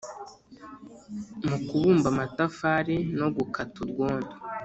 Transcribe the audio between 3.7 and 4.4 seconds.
urwondo